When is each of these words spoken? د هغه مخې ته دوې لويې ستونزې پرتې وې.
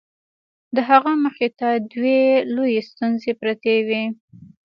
د 0.75 0.77
هغه 0.89 1.11
مخې 1.23 1.47
ته 1.59 1.69
دوې 1.91 2.21
لويې 2.55 2.81
ستونزې 2.89 3.31
پرتې 3.41 3.75
وې. 3.87 4.03